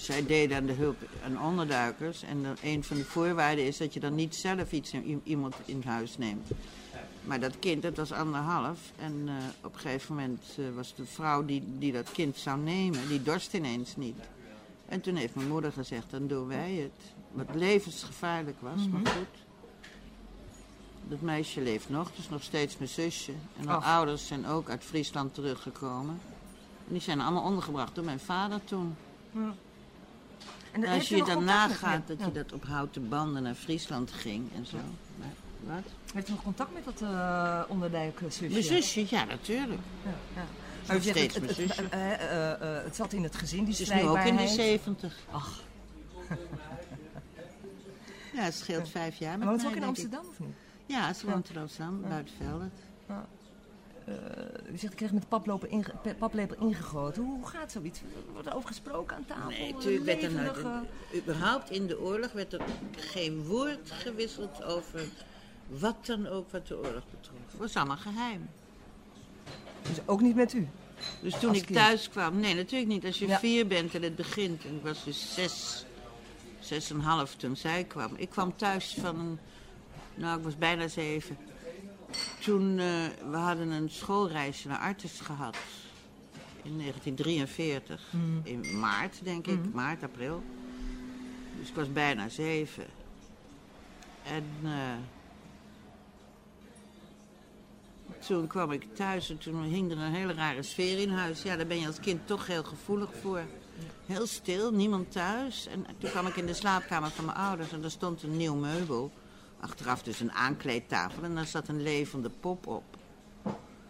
[0.00, 2.22] zij deden aan de hulp aan onderduikers.
[2.22, 5.54] En dan, een van de voorwaarden is dat je dan niet zelf iets, i- iemand
[5.64, 6.48] in huis neemt.
[7.24, 8.78] Maar dat kind, dat was anderhalf.
[8.98, 12.58] En eh, op een gegeven moment eh, was de vrouw die, die dat kind zou
[12.58, 14.16] nemen, die dorst ineens niet.
[14.86, 17.12] En toen heeft mijn moeder gezegd, dan doen wij het.
[17.32, 19.42] Wat levensgevaarlijk was, maar goed.
[21.08, 23.32] Dat meisje leeft nog, dus nog steeds mijn zusje.
[23.58, 23.84] En haar Ach.
[23.84, 26.20] ouders zijn ook uit Friesland teruggekomen.
[26.86, 28.96] En die zijn allemaal ondergebracht door mijn vader toen.
[29.32, 32.24] En En als je je nagaat ja, dat ja.
[32.24, 34.76] je dat op houten banden naar Friesland ging en zo.
[35.18, 35.84] Maar, wat?
[36.12, 38.48] Heeft u nog contact met dat eh onderduik eh, zusje?
[38.48, 39.80] Mijn zusje, ja natuurlijk.
[40.04, 40.46] Ja, ja.
[40.86, 41.88] Nog Maar zegt, steeds het, mijn het, zusje.
[41.90, 44.06] eh, eh, eh, eh, het zat in het gezin, die Ze is nu ook in
[44.06, 44.50] de strijdbaarheid.
[44.50, 45.16] zeventig.
[45.30, 45.60] Ach,
[48.34, 49.82] Ja, het scheelt vijf jaar met woont ze ook in.
[49.84, 50.54] Amsterdam of niet?
[50.86, 52.72] Ja, ze woont in Amsterdam, buiten Velden.
[54.04, 54.14] Eh,
[54.72, 57.22] u zegt, ik kreeg met de paplepel, inge, pe- paplepel ingegoten.
[57.22, 58.00] Hoe gaat zoiets?
[58.32, 59.48] Wordt er over gesproken aan tafel?
[59.48, 60.46] Nee, natuurlijk werd er nooit...
[60.56, 62.60] levendige- Überhaupt in de oorlog werd er
[62.96, 65.00] geen woord gewisseld over
[65.68, 67.36] wat dan ook wat de oorlog betrof.
[67.50, 68.48] Het was allemaal geheim.
[69.88, 70.68] Dus ook niet met u?
[71.20, 71.78] Dus toen ik kind?
[71.78, 73.04] thuis kwam, nee natuurlijk niet.
[73.04, 73.38] Als je Ja.
[73.38, 75.84] vier bent en het begint, en ik was dus zes,
[76.60, 78.10] zes en een half toen zij kwam.
[78.16, 79.38] Ik kwam thuis van een,
[80.14, 81.36] nou ik was bijna zeven.
[82.40, 82.86] Toen, eh,
[83.30, 85.56] we hadden een schoolreisje naar Artes gehad.
[86.62, 88.40] In 1943, Mm.
[88.44, 90.42] in maart denk ik, maart, april.
[91.60, 92.84] Dus ik was bijna zeven.
[94.22, 94.70] En eh,
[98.26, 101.42] toen kwam ik thuis en toen hing er een hele rare sfeer in huis.
[101.42, 103.42] Ja, daar ben je als kind toch heel gevoelig voor.
[104.06, 105.66] Heel stil, niemand thuis.
[105.66, 108.54] En toen kwam ik in de slaapkamer van mijn ouders en daar stond een nieuw
[108.54, 109.10] meubel.
[109.60, 112.84] Achteraf dus een aankleedtafel en daar zat een levende pop op.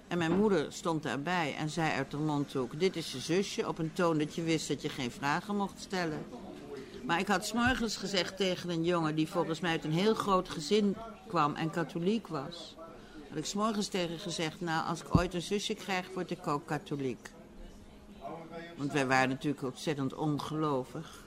[0.09, 2.81] En mijn moeder stond daarbij en zei uit de mondhoek...
[2.81, 5.81] dit is je zusje, op een toon dat je wist dat je geen vragen mocht
[5.81, 6.27] stellen.
[7.05, 10.49] Maar ik had s'morgens gezegd tegen een jongen die volgens mij uit een heel groot
[10.49, 10.97] gezin
[11.29, 12.77] kwam en katholiek was.
[13.35, 16.67] Had ik s'morgens tegen gezegd, nou als ik ooit een zusje krijg, word ik ook
[16.67, 17.31] katholiek.
[18.77, 21.25] Want wij waren natuurlijk ontzettend ongelovig.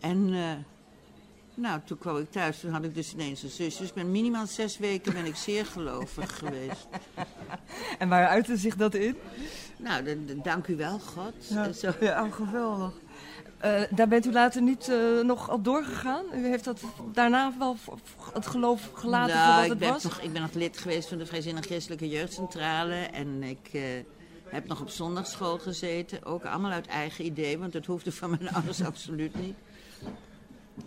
[0.00, 0.50] En eh,
[1.54, 3.78] nou, toen kwam ik thuis, toen had ik dus ineens een zusje.
[3.80, 6.86] Dus ik ben minimaal zes weken ben ik zeer gelovig geweest.
[7.98, 9.16] En waar uitte zich dat in?
[9.76, 11.32] Nou, dan- dan dank u wel, God.
[11.48, 11.92] Ja, En zo.
[12.00, 12.92] ja geweldig.
[13.58, 16.24] Eh, daar bent u later niet eh, nog op doorgegaan?
[16.34, 16.80] U heeft dat
[17.12, 17.76] daarna wel
[18.32, 20.02] het geloof gelaten voor nou, wat ik het ben, was?
[20.02, 22.94] nog, ik ben nog lid geweest van de Vrijzinnig Christelijke Jeugdcentrale.
[22.94, 23.82] En ik eh,
[24.44, 26.24] heb nog op zondagsschool gezeten.
[26.24, 29.56] Ook allemaal uit eigen idee, want dat hoefde van mijn ouders absoluut niet.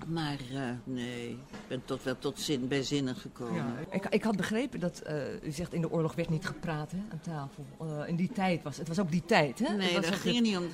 [0.08, 3.56] Maar eh, nee, ik ben toch wel tot zin, bij zinnen gekomen.
[3.56, 6.92] Ja, ik, ik had begrepen dat, eh, u zegt in de oorlog werd niet gepraat
[6.92, 7.66] hè, aan tafel.
[7.80, 9.76] Eh, in die tijd was het was ook die tijd hè?
[9.76, 10.66] Nee, ook ging het niet om.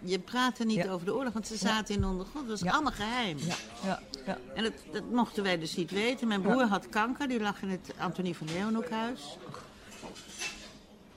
[0.00, 0.90] Je praatte niet Ja.
[0.90, 2.48] over de oorlog, want ze zaten in de ondergrond.
[2.48, 3.38] Dat was allemaal geheim.
[3.38, 3.54] Ja,
[3.84, 4.38] ja, ja.
[4.54, 6.28] En dat, dat mochten wij dus niet weten.
[6.28, 9.38] Mijn broer had kanker, die lag in het Antonie van Leeuwenhoekhuis.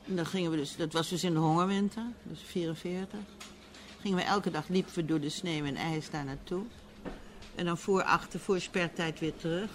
[0.07, 3.19] En dan gingen we dus, dat was dus in de hongerwinter, dus 44.
[3.99, 6.63] Gingen we elke dag liepen we door de sneeuw en ijs daar naartoe.
[7.61, 9.69] En dan voor achter, voor spertijd weer terug.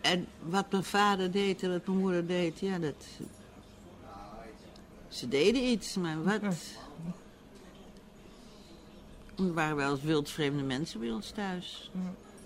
[0.00, 2.94] En wat mijn vader deed en wat mijn moeder deed, ja, dat.
[5.08, 6.42] Ze deden iets, maar wat.
[9.38, 11.90] Er waren wel eens wildvreemde mensen bij ons thuis.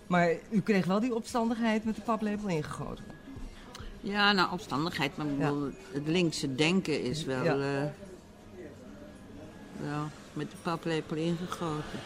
[0.07, 3.05] Maar u kreeg wel die opstandigheid met de paplepel ingegoten.
[4.01, 5.49] Ja, nou, opstandigheid, maar ik Ja.
[5.49, 7.53] bedoel, het linkse denken is wel, Ja.
[7.83, 7.91] eh,
[9.81, 11.99] wel met de paplepel ingegoten.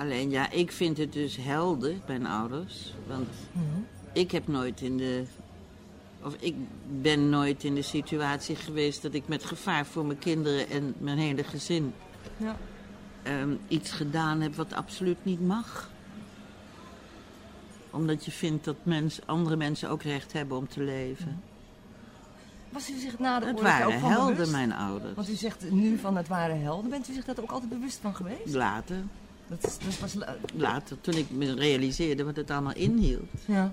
[0.00, 2.94] Alleen ja, ik vind het dus helder, mijn ouders.
[3.06, 3.64] Want Mhm.
[4.12, 5.24] ik heb nooit in de.
[6.22, 6.54] Of ik
[7.00, 11.18] ben nooit in de situatie geweest dat ik met gevaar voor mijn kinderen en mijn
[11.18, 11.92] hele gezin
[12.36, 12.56] Ja.
[13.22, 15.90] ehm, iets gedaan heb wat absoluut niet mag.
[17.90, 21.42] Omdat je vindt dat mens, andere mensen ook recht hebben om te leven.
[22.70, 24.52] Was u zich na de Het oorlog ook waren van helden, bewust?
[24.52, 25.14] mijn ouders.
[25.14, 26.90] Want u zegt nu van het waren helden.
[26.90, 28.54] Bent u zich dat ook altijd bewust van geweest?
[28.54, 28.96] Later,
[29.50, 33.28] Dat is, dat is pas la- later, toen ik me realiseerde wat het allemaal inhield.
[33.44, 33.72] ja.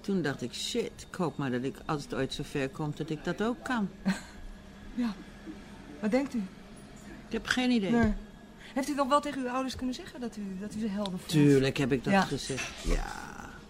[0.00, 3.10] Toen dacht ik, shit, ik hoop maar dat ik, als het ooit zover komt, dat
[3.10, 3.88] ik dat ook kan.
[4.94, 5.14] ja.
[6.00, 6.38] Wat denkt u?
[7.26, 7.90] Ik heb geen idee.
[7.90, 8.12] Nee.
[8.74, 11.18] Heeft u dan wel tegen uw ouders kunnen zeggen dat u, dat u ze helden
[11.18, 11.28] vond?
[11.28, 12.20] Tuurlijk heb ik dat Ja.
[12.22, 12.72] gezegd.
[12.84, 13.04] Ja.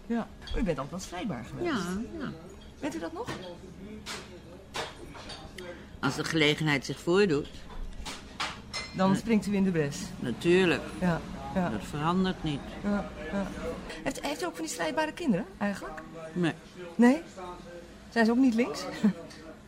[0.07, 0.27] Ja.
[0.57, 1.71] U bent altijd wel strijdbaar geweest.
[1.73, 2.31] Ja, ja.
[2.79, 3.29] Bent u dat nog?
[5.99, 7.47] Als de gelegenheid zich voordoet,
[8.95, 9.97] Dan springt u in de bres.
[10.19, 10.81] natuurlijk.
[10.99, 11.21] Ja.
[11.55, 11.69] Ja.
[11.69, 12.59] Dat verandert niet.
[12.83, 13.47] Ja, ja.
[14.03, 16.01] Heeft, heeft u ook van die strijdbare kinderen eigenlijk?
[16.33, 16.53] Nee.
[16.95, 17.21] Nee?
[18.09, 18.83] Zijn ze ook niet links?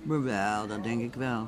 [0.01, 1.47] Maar wel, dat denk ik wel.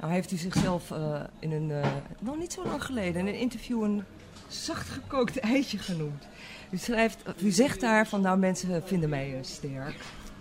[0.00, 3.40] Nou heeft u zichzelf eh, in een, eh, nog niet zo lang geleden, in een
[3.40, 4.04] interview een
[4.48, 6.26] zacht gekookt eitje genoemd.
[6.70, 9.96] U, schrijft, u zegt daar van, nou mensen vinden mij eh, sterk,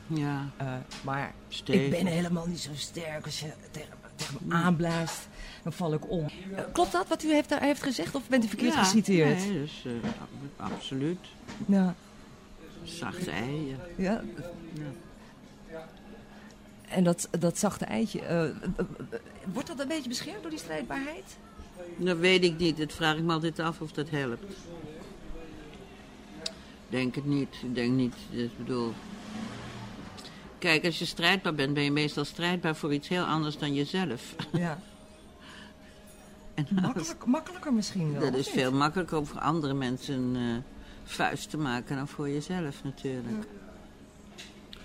[0.08, 1.34] Ja, eh, maar
[1.66, 3.26] ik ben helemaal niet zo sterk.
[3.26, 5.28] Als je tegen, tegen me aanblaast,
[5.68, 6.26] dan val ik om.
[6.56, 9.38] Eh, klopt dat wat u heeft, daar heeft gezegd of bent u verkeerd ja, geciteerd?
[9.38, 11.20] Nee, dus eh, ab- absoluut.
[11.66, 11.96] Ja,
[12.84, 13.76] Zacht ei.
[13.96, 14.24] ja.
[14.74, 15.84] ja.
[16.90, 18.50] En dat, dat zachte eitje, eh,
[19.54, 21.38] wordt dat een beetje beschermd door die strijdbaarheid?
[21.98, 22.78] Dat weet ik niet.
[22.78, 24.54] Dat vraag ik me altijd af of dat helpt.
[26.90, 27.56] Denk het niet.
[27.64, 28.16] Ik denk niet.
[28.30, 28.94] Ik bedoel.
[30.58, 34.36] Kijk, als je strijdbaar bent, ben je meestal strijdbaar voor iets heel anders dan jezelf.
[34.52, 34.80] Ja.
[36.58, 38.22] En Makkelijk, makkelijker misschien wel.
[38.22, 40.64] dat is veel makkelijker om voor andere mensen een eh,
[41.04, 43.46] vuist te maken dan voor jezelf natuurlijk.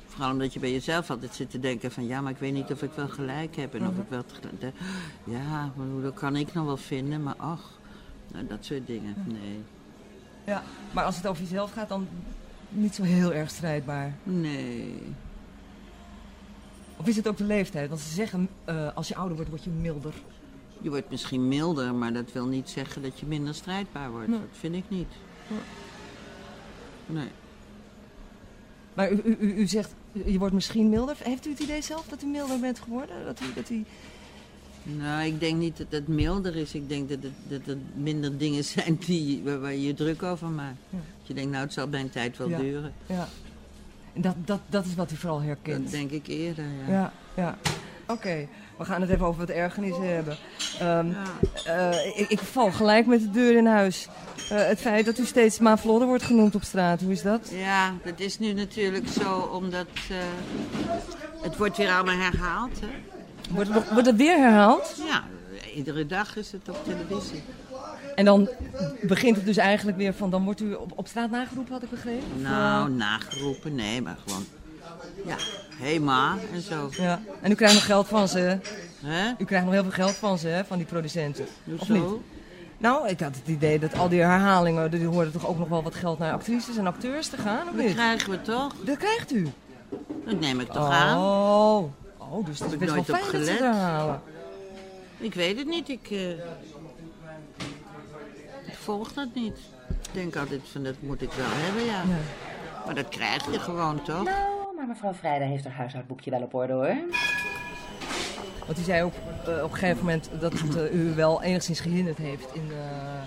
[0.07, 2.71] Vooral omdat je bij jezelf altijd zit te denken van ja, maar ik weet niet
[2.73, 4.75] of ik wel gelijk heb en of ik wel tegelijk-
[5.25, 7.79] ja, maar hoe- dat kan ik nog wel vinden, maar ach,
[8.33, 9.15] nou, dat soort dingen.
[9.27, 9.61] Nee,
[10.47, 12.09] Ja, maar als het over jezelf gaat, dan
[12.69, 14.15] niet zo heel erg strijdbaar.
[14.23, 15.03] nee.
[16.97, 17.89] Of is het ook de leeftijd?
[17.89, 20.15] Want ze zeggen, eh, als je ouder wordt, word je milder.
[20.83, 24.29] Je wordt misschien milder, maar dat wil niet zeggen dat je minder strijdbaar wordt.
[24.29, 24.38] Nee.
[24.38, 25.09] Dat vind ik niet.
[27.07, 27.29] Nee.
[28.95, 31.16] Maar u, u, u, zegt, je wordt misschien milder.
[31.23, 33.25] Heeft u het idee zelf dat u milder bent geworden?
[33.25, 33.85] Dat u, dat u...
[34.83, 36.75] Nou, ik denk niet dat het milder is.
[36.75, 40.23] Ik denk dat het, dat het minder dingen zijn die, waar, waar je je druk
[40.23, 40.79] over maakt.
[40.90, 40.99] Ja.
[41.18, 42.59] Dat je denkt, nou, het zal bij een tijd wel Ja.
[42.59, 42.92] duren.
[43.07, 43.29] Ja.
[44.12, 45.83] En dat, dat, dat is wat u vooral herkent.
[45.83, 46.92] Dat denk ik eerder, ja.
[46.92, 47.59] Ja, ja.
[48.07, 50.37] Oké, we gaan het even over wat ergernissen hebben.
[50.81, 51.07] Ehm,
[51.65, 51.91] Ja.
[51.91, 54.09] eh, ik, ik val gelijk met de deur in huis.
[54.51, 57.51] Eh, het feit dat u steeds maar Vlodder wordt genoemd op straat, hoe is dat?
[57.55, 60.17] Ja, dat is nu natuurlijk zo omdat eh,
[61.43, 62.81] het wordt weer allemaal herhaald.
[62.81, 62.88] Hè?
[63.51, 64.95] Wordt het, wordt het weer herhaald?
[65.07, 65.25] Ja,
[65.75, 67.43] iedere dag is het op televisie.
[68.15, 68.49] En dan
[69.03, 71.91] begint het dus eigenlijk weer van, dan wordt u op, op straat nageroepen, had ik
[71.91, 72.43] begrepen?
[72.43, 74.45] Nou, nageroepen, nee, maar gewoon...
[75.27, 75.37] Ja,
[75.77, 76.89] hey ma en zo.
[76.91, 77.21] ja.
[77.41, 78.59] En u krijgt nog geld van ze,
[79.05, 79.33] hè?
[79.39, 80.65] U krijgt nog heel veel geld van ze, hè?
[80.65, 81.47] Van die producenten.
[81.79, 82.03] Of niet?
[82.79, 85.83] Nou, ik had het idee dat al die herhalingen, die hoorden toch ook nog wel
[85.83, 88.75] wat geld naar actrices en acteurs te gaan, of Dat krijgen we toch?
[88.85, 89.49] Dat krijgt u.
[90.25, 91.19] Dat neem ik toch aan?
[91.19, 91.85] Oh.
[92.19, 94.21] Oh, dus het is ik best wel fijn dat ze herhalen.
[95.19, 95.89] Ik weet het niet.
[95.89, 96.31] Ik, eh,
[98.67, 99.59] ik volg dat niet.
[99.89, 101.93] Ik denk altijd van dat moet ik wel hebben, ja.
[101.93, 102.21] Ja.
[102.87, 104.25] Maar dat krijg je gewoon toch?
[104.25, 106.97] Nou, maar mevrouw Vrijda heeft haar huishoudboekje wel op orde hoor.
[108.66, 109.12] Want u zei ook
[109.47, 113.23] eh, op een gegeven moment dat het eh, u wel enigszins gehinderd heeft in, eh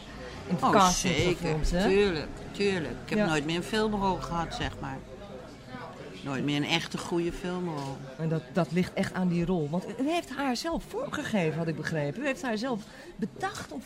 [0.48, 1.36] in het Oh, zeker.
[1.36, 1.88] films, hè?
[1.90, 2.94] Tuurlijk, tuurlijk.
[3.04, 3.26] Ik heb Ja.
[3.26, 4.98] nooit meer een filmrol gehad, zeg maar.
[6.24, 7.98] Nooit meer een echte goede filmrol.
[8.18, 9.70] En dat, dat ligt echt aan die rol.
[9.70, 12.22] Want u heeft haar zelf vormgegeven, had ik begrepen.
[12.22, 12.82] U heeft haar zelf
[13.16, 13.84] bedacht of...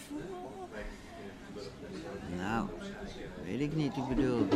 [2.38, 2.66] Nou,
[3.46, 3.98] weet ik niet.
[3.98, 4.48] Ik bedoel,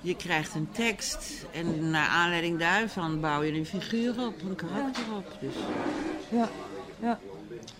[0.00, 5.02] je krijgt een tekst en naar aanleiding daarvan bouw je een figuur op, een karakter
[5.16, 5.36] op.
[5.40, 5.54] Dus.
[6.28, 6.48] Ja,
[7.00, 7.18] ja.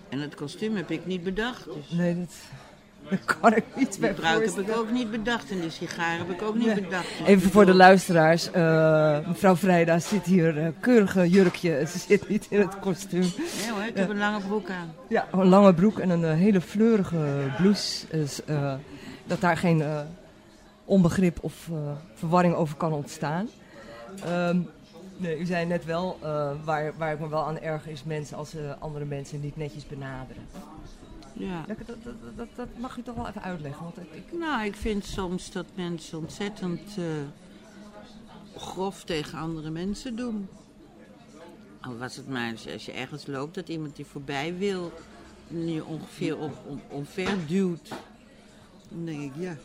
[0.08, 1.64] En het kostuum heb ik niet bedacht.
[1.64, 1.98] Dus.
[1.98, 6.18] Nee, dat, kan ik bij Die pruik heb ik ook niet bedacht en die sigaar
[6.18, 6.74] heb ik ook niet Nee.
[6.82, 7.18] bedacht.
[7.18, 8.50] Dus Even voor de luisteraars.
[8.50, 11.86] eh, mevrouw Vrijda zit hier eh, keurige jurkje.
[11.86, 13.20] Ze zit niet in het kostuum.
[13.20, 14.94] Nee hoor, ik heb een lange broek aan.
[15.08, 18.06] Ja, een lange broek en een eh, hele fleurige blouse.
[18.10, 18.40] Dus,
[19.26, 19.82] dat daar geen
[20.90, 23.48] onbegrip of eh, verwarring over kan ontstaan.
[24.24, 24.60] Ehm,
[25.16, 28.36] nee, u zei net wel, eh, waar, waar ik me wel aan erger is mensen
[28.36, 30.42] als ze andere mensen niet netjes benaderen.
[31.32, 31.64] Ja.
[31.66, 33.82] Dat, dat, dat, dat, mag u toch wel even uitleggen.
[33.82, 37.04] Want ik, Nou, ik vind soms dat mensen ontzettend eh,
[38.56, 40.48] grof tegen andere mensen doen.
[41.80, 44.92] Al was het maar als je, ergens loopt dat iemand die voorbij wil
[45.48, 47.88] je ongeveer op, om, omver duwt.
[48.88, 49.56] Dan denk ik, ja,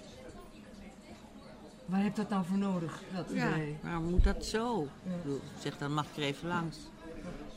[1.86, 3.02] waar heb dat nou voor nodig?
[3.14, 3.78] Dat ja idee?
[3.82, 4.84] waarom moet dat zo?
[4.84, 6.78] Ik bedoel, zeg dan mag ik er even langs.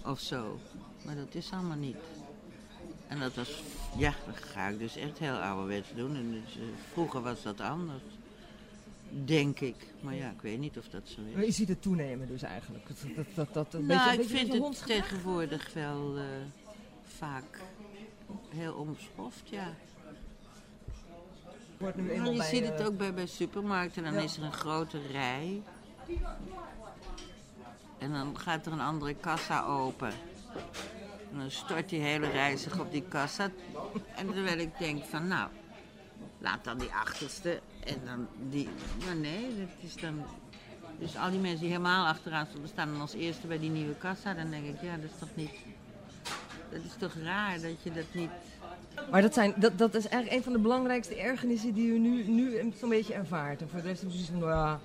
[0.05, 0.59] Of zo.
[1.05, 1.97] Maar dat is allemaal niet.
[3.09, 3.63] En dat was,
[3.97, 6.17] ja, dat ga ik dus echt heel ouderwets doen.
[6.17, 6.63] En dus, eh,
[6.93, 8.03] vroeger was dat anders.
[9.25, 9.75] Denk ik.
[10.01, 11.47] Maar ja, ik weet niet of dat zo Maar is.
[11.47, 12.87] je ziet het toenemen dus eigenlijk.
[12.89, 16.23] Dat, dat, dat, dat, een Nou, beetje, ik vind het tegenwoordig wel eh,
[17.03, 17.61] vaak
[18.49, 19.75] heel onbeschoft, ja.
[21.79, 24.05] Wordt nu eenmaal je bij, ziet het eh, ook bij, bij supermarkten.
[24.05, 24.21] Dan ja.
[24.21, 25.63] is er een grote rij.
[27.99, 30.13] En dan gaat er een andere kassa open.
[31.33, 33.51] En dan stort die hele reizig op die kassa.
[34.17, 35.49] En terwijl ik denk van, nou,
[36.39, 38.69] laat dan die achterste en dan die...
[39.05, 40.25] Maar nee, dat is dan...
[40.99, 44.35] Dus al die mensen die helemaal achteraan staan dan als eerste bij die nieuwe kassa.
[44.35, 45.51] Dan denk ik, ja, dat is toch niet...
[46.71, 48.31] Dat is toch raar dat je dat niet...
[49.11, 52.25] Maar dat, zijn, dat, dat is eigenlijk een van de belangrijkste ergernissen die u nu,
[52.29, 53.61] nu zo'n beetje ervaart.
[53.61, 54.81] En voor de rest is het van, nou ja,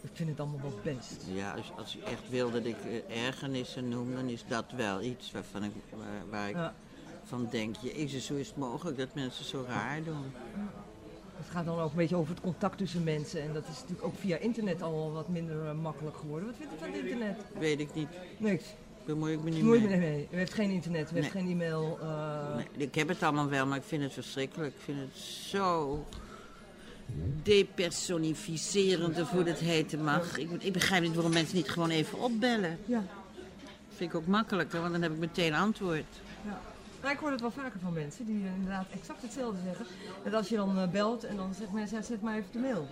[0.00, 1.24] ik vind het allemaal wel best.
[1.32, 2.76] Ja, als, als u echt wil dat ik
[3.08, 6.74] eh, ergernissen noem, dan is dat wel iets waarvan ik, waar, waar ik Ja.
[7.24, 7.76] van denk...
[7.76, 10.32] Jezus, hoe is het mogelijk dat mensen zo raar doen?
[11.36, 13.42] Het gaat dan ook een beetje over het contact tussen mensen.
[13.42, 16.48] En dat is natuurlijk ook via internet al wat minder eh, makkelijk geworden.
[16.48, 17.40] Wat vindt u van het internet?
[17.58, 18.08] Weet ik niet.
[18.38, 18.64] Niks.
[19.04, 20.28] Bemoei ik me niet mee.
[20.32, 21.42] U heeft geen internet, u heeft Nee.
[21.42, 21.98] geen e-mail.
[22.02, 24.74] eh, Nee, ik heb het allemaal wel, maar ik vind het verschrikkelijk.
[24.74, 26.04] Ik vind het zo
[27.42, 30.38] depersonificerend, of hoe dat heten mag.
[30.38, 32.78] Ik, ik begrijp niet waarom mensen niet gewoon even opbellen.
[32.86, 33.04] Ja.
[33.96, 36.04] vind ik ook makkelijker, want dan heb ik meteen antwoord.
[36.44, 37.10] Ja.
[37.10, 39.86] Ik hoor het wel vaker van mensen die inderdaad exact hetzelfde zeggen.
[40.24, 42.88] Dat als je dan eh, belt en dan zegt mensen, zet maar even de mail.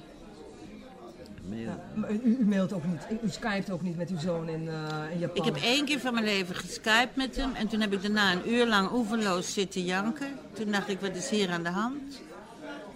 [1.94, 5.12] Maar U, u mailt ook niet, u skypt ook niet met uw zoon in, eh,
[5.12, 5.36] in Japan.
[5.36, 8.32] Ik heb één keer van mijn leven geskypt met hem en toen heb ik daarna
[8.32, 10.38] een uur lang oeverloos zitten janken.
[10.52, 12.20] Toen dacht ik, wat is hier aan de hand?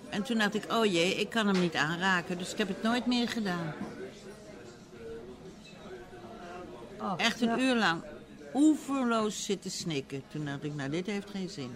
[0.08, 2.82] En toen dacht ik, oh jee, ik kan hem niet aanraken, dus ik heb het
[2.82, 3.74] nooit meer gedaan.
[7.00, 7.58] Oh, Echt een ja.
[7.58, 8.02] uur lang
[8.54, 10.22] oeverloos zitten snikken.
[10.28, 11.70] Toen dacht ik, nou dit heeft geen zin.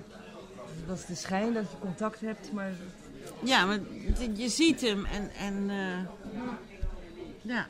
[0.86, 2.72] Dat is de schijn dat je contact hebt, maar
[3.44, 3.78] Ja, maar
[4.34, 6.36] je ziet hem en, en eh,
[7.48, 7.66] ja.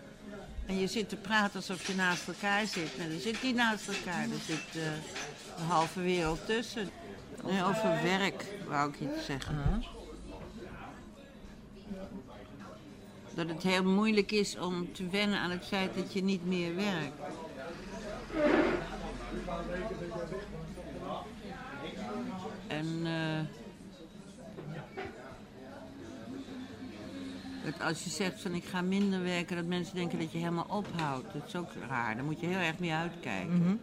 [0.67, 2.99] En je zit te praten alsof je naast elkaar zit.
[2.99, 4.83] Maar er zit niet naast elkaar, er zit eh,
[5.59, 6.91] een halve wereld tussen.
[7.45, 9.85] Nee, over werk wou ik iets zeggen.
[13.35, 16.75] Dat het heel moeilijk is om te wennen aan het feit dat je niet meer
[16.75, 17.12] werkt.
[22.67, 23.58] En eh,
[27.71, 30.67] dat als je zegt van ik ga minder werken, dat mensen denken dat je helemaal
[30.69, 31.33] ophoudt.
[31.33, 32.15] Dat is ook raar.
[32.15, 33.81] Daar moet je heel erg mee uitkijken.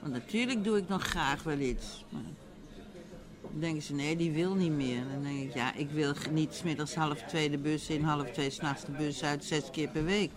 [0.00, 2.04] Want natuurlijk doe ik nog graag wel iets.
[2.08, 2.22] Maar
[3.40, 5.02] dan denken ze, nee, die wil niet meer.
[5.12, 8.50] Dan denk ik, ja, ik wil niet smiddags half twee de bus in, half twee
[8.50, 10.32] s'nachts de bus uit, zes keer per week.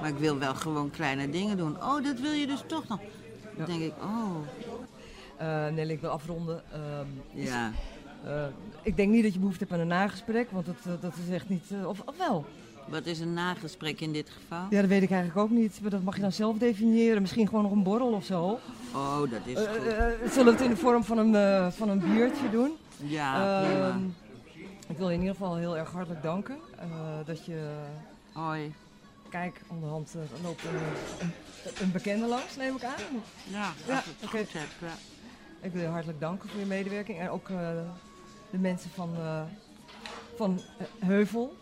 [0.00, 1.82] Maar ik wil wel gewoon kleine dingen doen.
[1.82, 3.00] Oh, dat wil je dus toch nog.
[3.56, 4.36] Dan denk ik, oh,
[5.36, 6.62] eh Nelly, ik wil afronden.
[6.72, 7.06] Ehm,
[7.44, 7.72] ja.
[8.82, 11.34] Ik denk niet dat je behoefte hebt aan een nagesprek, want dat, eh, dat is
[11.34, 11.64] echt niet...
[11.70, 12.44] eh, of, of wel?
[12.88, 14.66] Wat is een nagesprek in dit geval?
[14.70, 15.78] Ja, dat weet ik eigenlijk ook niet.
[15.80, 17.20] Maar dat mag je dan zelf definiëren.
[17.22, 18.58] Misschien gewoon nog een borrel of zo.
[18.94, 19.86] Oh, dat is Eh, goed.
[19.86, 22.70] eh, eh, zullen we het in de vorm van een, eh, van een biertje doen?
[22.96, 23.88] Ja, prima.
[23.88, 24.04] Ehm,
[24.88, 26.56] ik wil je in ieder geval heel erg hartelijk danken.
[26.78, 26.86] eh,
[27.24, 27.70] dat je...
[28.32, 28.74] Hoi.
[29.30, 31.30] Kijk, onderhand eh, loopt een,
[31.80, 32.92] een, bekende langs, neem ik aan.
[33.44, 34.50] Ja, Ja, als ik het.
[34.50, 35.68] Ja.
[35.72, 37.18] Wil je hartelijk danken voor je medewerking.
[37.18, 37.56] En ook eh,
[38.50, 39.42] de mensen van, eh,
[40.36, 41.56] van eh, Heuvel.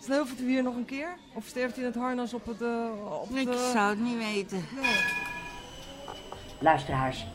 [0.00, 1.16] Sneuvelt u hier nog een keer?
[1.34, 2.62] Of sterft u in het harnas op het...
[2.62, 3.70] eh, op Ik de...
[3.72, 4.64] zou het niet weten.
[6.60, 7.26] Luisteraars,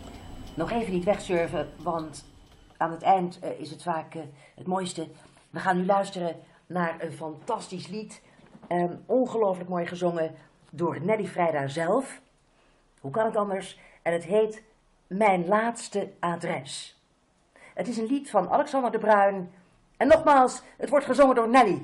[0.55, 2.25] nog even niet wegsurfen, want
[2.77, 4.13] aan het eind is het vaak
[4.55, 5.07] het mooiste.
[5.49, 8.21] We gaan nu luisteren naar een fantastisch lied.
[8.67, 10.35] Ehm, ongelooflijk mooi gezongen
[10.69, 12.21] door Nelly Vrijda zelf.
[12.99, 13.79] Hoe kan het anders?
[14.01, 14.63] En het heet
[15.07, 17.02] Mijn Laatste Adres.
[17.73, 19.51] Het is een lied van Alexander de Bruin.
[19.97, 21.81] En nogmaals, het wordt gezongen door Nelly.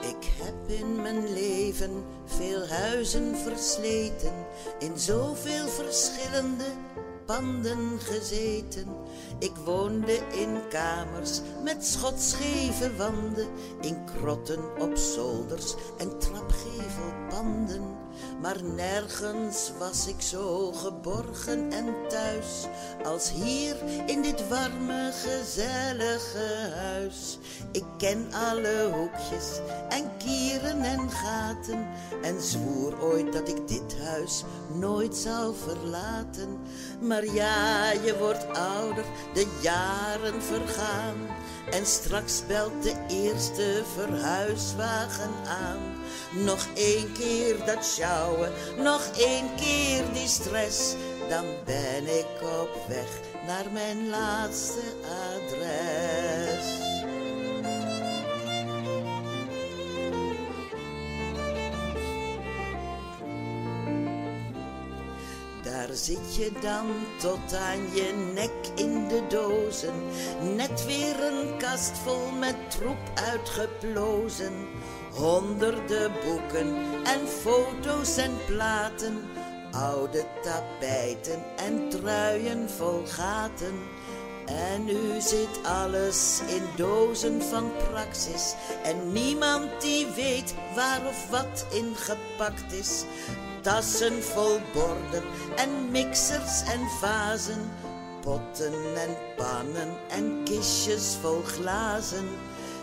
[0.00, 4.32] Ik heb in mijn leven veel huizen versleten,
[4.78, 6.64] in zoveel verschillende
[7.24, 8.86] panden gezeten.
[9.38, 13.48] Ik woonde in kamers met schotscheve wanden,
[13.80, 18.02] in krotten op zolders en trapgevelpanden.
[18.40, 22.66] Maar nergens was ik zo geborgen en thuis
[23.04, 27.38] als hier in dit warme, gezellige huis.
[27.72, 31.86] Ik ken alle hoekjes en kieren en gaten
[32.22, 36.58] en zwoer ooit dat ik dit huis nooit zou verlaten.
[37.22, 39.04] Ja, je wordt ouder,
[39.34, 41.16] de jaren vergaan
[41.70, 45.78] en straks belt de eerste verhuiswagen aan.
[46.44, 50.94] Nog één keer dat sjouwen, nog één keer die stress.
[51.28, 52.26] Dan ben ik
[52.62, 56.93] op weg naar mijn laatste adres.
[65.94, 66.86] Zit je dan
[67.18, 69.94] tot aan je nek in de dozen.
[70.56, 74.52] Net weer een kast vol met troep uitgeplozen.
[75.12, 79.20] Honderden boeken en foto's en platen.
[79.70, 83.74] Oude tapijten en truien vol gaten.
[84.46, 88.54] En nu zit alles in dozen van praxis.
[88.82, 93.04] En niemand die weet waar of wat in gepakt is.
[93.64, 95.24] Tassen vol borden
[95.56, 97.70] en mixers en vazen.
[98.20, 102.28] Potten en pannen en kistjes vol glazen.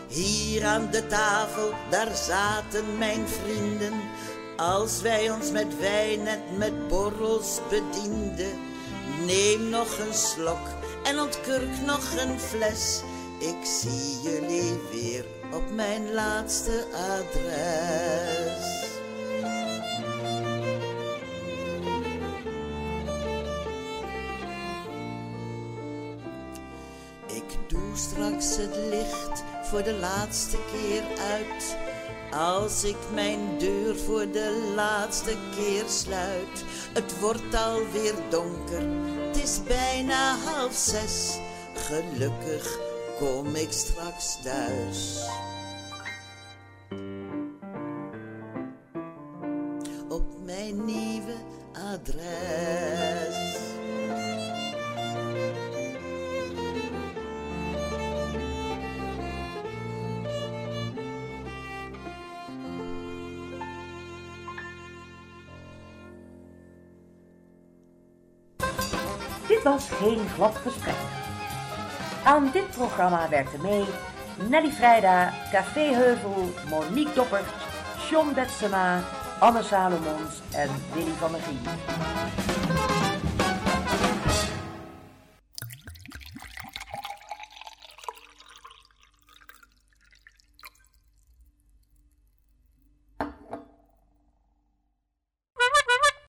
[0.08, 3.94] Hier aan de tafel, daar zaten mijn vrienden.
[4.58, 8.60] Als wij ons met wijn en met borrels bedienden.
[9.26, 10.68] Neem nog een slok
[11.04, 13.02] en ontkurk nog een fles.
[13.40, 18.91] Ik zie jullie weer op mijn laatste adres.
[27.72, 31.78] Doe straks het licht voor de laatste keer uit.
[32.32, 36.66] Als ik mijn deur voor de laatste keer sluit.
[36.94, 38.82] Het wordt alweer donker,
[39.28, 41.38] het is bijna half zes.
[41.76, 42.80] Gelukkig
[43.20, 45.20] kom ik straks thuis.
[70.02, 70.96] Geen glad gesprek.
[72.24, 73.86] Aan dit programma werkten mee
[74.50, 77.46] Nelly Vrijda, Café Heuvel, Monique Doppert,
[78.10, 79.00] John Betsema,
[79.40, 82.81] Anne Salomons en Willy van der Gien.